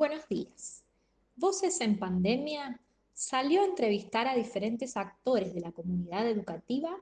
Buenos 0.00 0.26
días. 0.30 0.82
Voces 1.36 1.78
en 1.82 1.98
Pandemia 1.98 2.80
salió 3.12 3.60
a 3.60 3.66
entrevistar 3.66 4.26
a 4.26 4.34
diferentes 4.34 4.96
actores 4.96 5.52
de 5.52 5.60
la 5.60 5.72
comunidad 5.72 6.26
educativa 6.26 6.96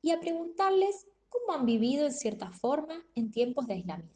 y 0.00 0.12
a 0.12 0.20
preguntarles 0.20 1.08
cómo 1.28 1.58
han 1.58 1.66
vivido 1.66 2.06
en 2.06 2.12
cierta 2.12 2.52
forma 2.52 3.04
en 3.16 3.32
tiempos 3.32 3.66
de 3.66 3.74
aislamiento. 3.74 4.14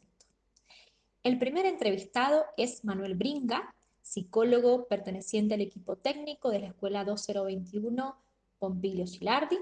El 1.23 1.37
primer 1.37 1.65
entrevistado 1.65 2.45
es 2.55 2.85
Manuel 2.85 3.15
Bringa, 3.15 3.75
psicólogo 4.01 4.87
perteneciente 4.87 5.55
al 5.55 5.61
equipo 5.61 5.97
técnico 5.97 6.51
de 6.51 6.59
la 6.61 6.67
Escuela 6.67 7.03
2021 7.03 8.15
Pompilio 8.59 9.05
Gilardi. 9.05 9.59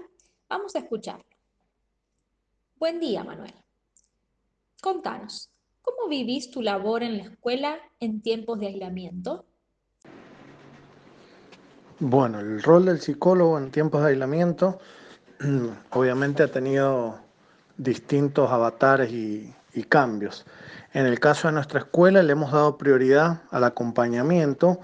Vamos 0.47 0.75
a 0.75 0.79
escucharlo. 0.81 1.25
Buen 2.77 2.99
día, 2.99 3.23
Manuel. 3.23 3.55
Contanos, 4.79 5.49
¿cómo 5.83 6.09
vivís 6.09 6.49
tu 6.49 6.61
labor 6.61 7.03
en 7.03 7.17
la 7.17 7.23
escuela 7.25 7.77
en 7.99 8.21
tiempos 8.21 8.59
de 8.59 8.67
aislamiento? 8.67 9.45
Bueno, 11.99 12.39
el 12.39 12.61
rol 12.63 12.85
del 12.85 12.99
psicólogo 12.99 13.57
en 13.57 13.71
tiempos 13.71 14.01
de 14.01 14.09
aislamiento 14.09 14.79
obviamente 15.91 16.43
ha 16.43 16.47
tenido 16.47 17.19
distintos 17.77 18.51
avatares 18.51 19.11
y, 19.11 19.53
cambios. 19.89 20.45
En 20.93 21.07
el 21.07 21.19
caso 21.19 21.47
de 21.47 21.53
nuestra 21.55 21.79
escuela 21.79 22.21
le 22.21 22.31
hemos 22.33 22.51
dado 22.51 22.77
prioridad 22.77 23.41
al 23.49 23.63
acompañamiento 23.63 24.79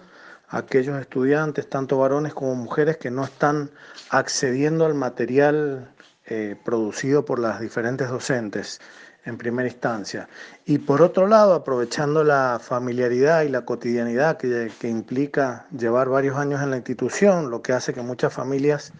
a 0.47 0.57
aquellos 0.59 0.99
estudiantes, 0.99 1.69
tanto 1.69 1.99
varones 1.99 2.33
como 2.33 2.55
mujeres, 2.55 2.97
que 2.97 3.11
no 3.11 3.23
están 3.23 3.69
accediendo 4.09 4.85
al 4.85 4.95
material 4.95 5.91
eh, 6.25 6.55
producido 6.65 7.23
por 7.23 7.37
las 7.37 7.59
diferentes 7.59 8.09
docentes 8.09 8.81
en 9.29 9.37
primera 9.37 9.67
instancia. 9.67 10.27
Y 10.65 10.79
por 10.79 11.01
otro 11.01 11.27
lado, 11.27 11.53
aprovechando 11.53 12.23
la 12.23 12.59
familiaridad 12.61 13.43
y 13.43 13.49
la 13.49 13.63
cotidianidad 13.63 14.37
que, 14.37 14.69
implica 14.83 15.65
llevar 15.71 16.09
varios 16.09 16.37
años 16.37 16.61
en 16.61 16.71
la 16.71 16.77
institución, 16.77 17.49
lo 17.49 17.61
que 17.61 17.73
hace 17.73 17.93
que 17.93 18.01
muchas 18.01 18.33
familias, 18.33 18.91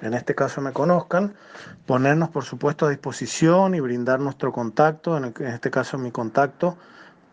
en 0.00 0.14
este 0.14 0.34
caso 0.34 0.60
me 0.60 0.72
conozcan, 0.72 1.34
ponernos 1.86 2.30
por 2.30 2.44
supuesto 2.44 2.86
a 2.86 2.90
disposición 2.90 3.74
y 3.74 3.80
brindar 3.80 4.20
nuestro 4.20 4.52
contacto, 4.52 5.16
en, 5.16 5.34
este 5.46 5.70
caso 5.70 5.98
mi 5.98 6.12
contacto, 6.12 6.76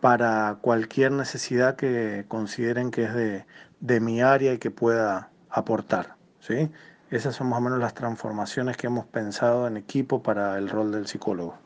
para 0.00 0.58
cualquier 0.60 1.12
necesidad 1.12 1.76
que 1.76 2.24
consideren 2.28 2.90
que 2.90 3.04
es 3.04 3.14
de, 3.14 3.46
de 3.80 4.00
mi 4.00 4.22
área 4.22 4.52
y 4.52 4.58
que 4.58 4.70
pueda 4.70 5.30
aportar. 5.50 6.16
¿sí? 6.40 6.70
Esas 7.10 7.36
son 7.36 7.48
más 7.48 7.58
o 7.58 7.62
menos 7.62 7.78
las 7.78 7.94
transformaciones 7.94 8.76
que 8.76 8.86
hemos 8.86 9.06
pensado 9.06 9.66
en 9.66 9.76
equipo 9.76 10.22
para 10.22 10.58
el 10.58 10.68
rol 10.68 10.92
del 10.92 11.06
psicólogo. 11.06 11.56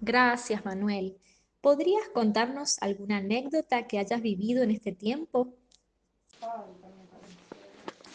Gracias, 0.00 0.64
Manuel. 0.64 1.18
¿Podrías 1.60 2.08
contarnos 2.14 2.78
alguna 2.80 3.18
anécdota 3.18 3.86
que 3.86 3.98
hayas 3.98 4.22
vivido 4.22 4.62
en 4.62 4.70
este 4.70 4.92
tiempo? 4.92 5.54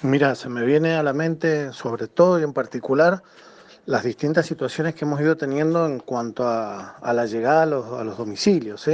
Mira, 0.02 0.33
se 0.33 0.50
me 0.50 0.66
viene 0.66 0.95
a 0.95 1.03
la 1.03 1.14
mente 1.14 1.72
sobre 1.73 2.08
todo 2.08 2.39
y 2.39 2.44
en 2.44 2.53
particular 2.53 3.22
las 3.86 4.03
distintas 4.03 4.47
situaciones 4.47 4.95
que 4.95 5.05
hemos 5.05 5.22
ido 5.22 5.38
teniendo 5.38 5.86
en 5.86 6.00
cuanto 6.00 6.47
a, 6.47 6.97
la 7.14 7.25
llegada 7.27 7.64
a 7.64 7.66
los, 7.67 8.17
domicilios, 8.17 8.89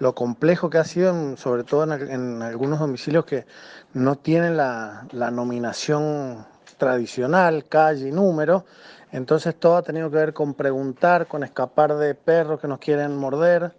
lo 0.00 0.12
complejo 0.12 0.68
que 0.68 0.78
ha 0.78 0.84
sido, 0.84 1.36
sobre 1.36 1.62
todo 1.62 1.84
en, 1.94 2.42
algunos 2.42 2.80
domicilios 2.80 3.24
que 3.24 3.46
no 3.92 4.16
tienen 4.16 4.56
la 4.56 5.30
nominación 5.30 6.44
tradicional, 6.84 7.64
calle 7.64 8.08
y 8.08 8.12
número, 8.12 8.66
entonces 9.10 9.54
todo 9.54 9.76
ha 9.76 9.82
tenido 9.82 10.10
que 10.10 10.16
ver 10.16 10.34
con 10.34 10.52
preguntar, 10.52 11.26
con 11.26 11.42
escapar 11.42 11.96
de 11.96 12.14
perros 12.14 12.60
que 12.60 12.68
nos 12.68 12.78
quieren 12.78 13.16
morder, 13.16 13.72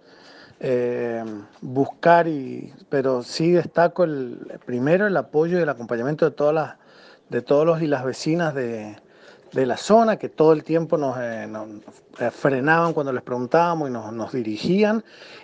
eh, 0.59 1.23
buscar, 1.61 2.27
y, 2.27 2.73
pero 2.89 3.21
sí 3.21 3.51
destaco 3.51 4.05
el, 4.05 4.59
primero 4.65 5.05
el 5.05 5.15
apoyo 5.15 5.59
y 5.59 5.61
el 5.61 5.69
acompañamiento 5.69 6.25
de, 6.25 6.31
todas 6.31 6.55
las, 6.55 6.75
de 7.29 7.43
todos 7.43 7.63
los 7.67 7.81
y 7.83 7.87
las 7.87 8.03
vecinas 8.03 8.55
de, 8.55 8.95
la 9.51 9.77
zona 9.77 10.17
que 10.17 10.27
todo 10.27 10.51
el 10.51 10.63
tiempo 10.63 10.97
nos, 10.97 11.15
eh, 11.19 11.47
eh, 12.19 12.31
frenaban 12.31 12.93
cuando 12.93 13.13
les 13.13 13.21
preguntábamos 13.21 13.89
y 13.89 13.91
nos, 13.91 14.11
nos, 14.13 14.31
dirigían. 14.31 15.03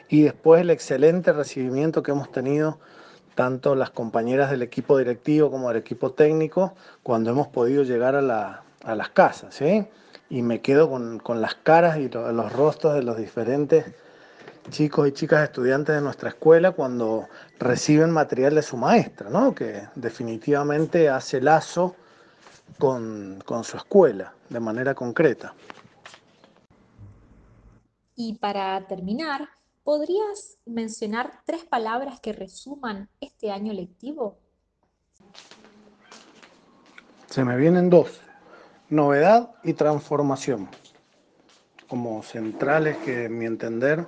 Y 0.10 0.24
después 0.24 0.62
el 0.62 0.72
excelente 0.72 1.32
recibimiento 1.32 2.02
que 2.02 2.12
hemos 2.12 2.32
tenido 2.32 2.80
tanto 3.36 3.76
las 3.76 3.90
compañeras 3.92 4.52
del 4.52 4.62
equipo 4.62 4.98
directivo 4.98 5.52
como 5.52 5.70
del 5.70 5.78
equipo 5.78 6.12
técnico 6.12 6.74
cuando 7.04 7.32
hemos 7.32 7.48
podido 7.48 7.84
llegar 7.84 8.16
a 8.16 8.22
la, 8.22 8.64
a 8.84 8.96
las 8.96 9.10
casas. 9.10 9.60
Y 10.30 10.42
me 10.42 10.62
quedo 10.62 10.90
con, 10.90 11.42
las 11.42 11.56
caras 11.56 11.98
y 11.98 12.10
los 12.10 12.54
rostros 12.54 12.96
de 12.96 13.04
los 13.04 13.18
diferentes 13.18 13.86
chicos 14.70 15.08
y 15.08 15.12
chicas 15.12 15.44
estudiantes 15.44 15.96
de 15.96 16.02
nuestra 16.02 16.30
escuela 16.30 16.72
cuando 16.72 17.28
reciben 17.60 18.12
material 18.12 18.56
de 18.56 18.62
su 18.62 18.78
maestra, 18.78 19.30
¿no? 19.30 19.54
Que 19.56 19.88
definitivamente 19.96 21.10
hace 21.10 21.42
lazo 21.42 21.96
con 22.78 23.44
su 23.64 23.78
escuela 23.78 24.34
de 24.50 24.60
manera 24.60 24.94
concreta. 24.94 25.54
Y 28.16 28.34
para 28.36 28.86
terminar, 28.88 29.50
¿podrías 29.84 30.58
mencionar 30.66 31.42
tres 31.46 31.66
palabras 31.66 32.20
que 32.20 32.34
resuman 32.34 33.10
este 33.20 33.52
año 33.52 33.74
lectivo? 33.74 34.38
Se 37.28 37.44
me 37.46 37.56
vienen 37.58 37.90
dos 37.90 38.22
novedad 38.92 39.56
y 39.64 39.74
transformación 39.74 40.68
como 41.88 42.22
centrales 42.24 42.98
que, 42.98 43.26
en 43.26 43.38
mi 43.38 43.46
entender, 43.46 44.06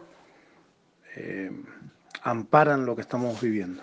eh, 1.16 1.52
amparan 2.22 2.86
lo 2.86 2.96
que 2.96 3.02
estamos 3.02 3.42
viviendo. 3.42 3.82